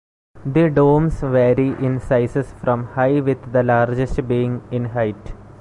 [0.47, 5.35] The domes vary in sizes from high with the largest being in height.